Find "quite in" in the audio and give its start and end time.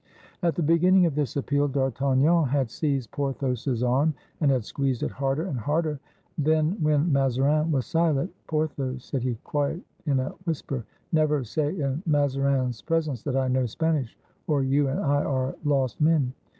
9.43-10.19